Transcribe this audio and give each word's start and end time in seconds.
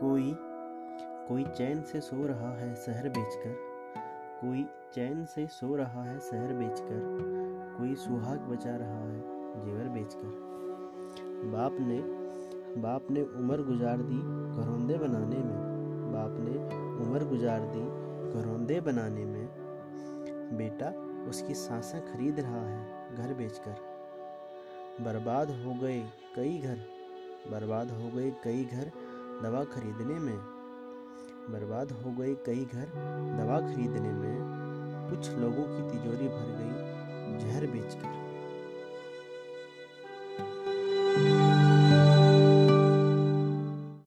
कोई 0.00 0.34
कोई 1.28 1.44
चैन 1.44 1.82
से 1.82 2.00
सो 2.00 2.26
रहा 2.26 2.50
है 2.56 2.74
शहर 2.74 3.08
बेचकर, 3.08 3.52
कोई 4.40 4.62
चैन 4.94 5.24
से 5.24 5.46
सो 5.46 5.74
रहा 5.76 6.04
है 6.04 6.18
शहर 6.20 6.52
बेचकर, 6.52 7.02
कोई 7.78 7.94
सुहाग 7.94 8.38
बचा 8.38 8.76
रहा 8.76 8.98
है 8.98 9.20
जेवर 9.64 9.88
बेचकर। 9.88 10.38
बाप 11.52 11.76
ने 11.80 12.00
बाप 12.82 13.10
ने 13.10 13.22
उम्र 13.22 13.62
गुजार 13.62 14.02
दी 14.02 14.18
घरौंदे 14.62 14.96
बनाने 14.98 15.36
में। 15.36 16.12
बाप 16.12 16.36
ने 16.38 16.56
उम्र 17.04 17.24
गुजार 17.24 17.60
दी 17.60 17.84
घरौंदे 18.32 18.80
बनाने 18.80 19.24
में। 19.24 19.46
बेटा 20.56 20.90
उसकी 21.28 21.54
साँसें 21.54 22.00
खरीद 22.02 22.40
रहा 22.40 22.66
है 22.68 23.16
घर 23.16 23.34
बेचकर। 23.34 23.76
बर्बाद 25.00 25.50
हो 25.50 25.74
गए 25.74 26.00
कई 26.36 26.58
घर, 26.58 26.78
बर्बाद 27.50 27.90
हो 27.90 28.10
गए 28.10 28.30
कई 28.44 28.64
घर 28.64 28.90
दवा 29.42 29.64
खरीदने 29.64 30.18
में 30.18 30.38
बर्बाद 31.50 31.92
हो 31.92 32.10
गए 32.12 32.34
कई 32.46 32.64
घर। 32.64 32.86
दवा 33.38 33.60
खरीदने 33.60 34.12
में 34.12 34.60
कुछ 35.10 35.30
लोगों 35.30 35.64
की 35.64 35.90
तिजोरी 35.90 36.19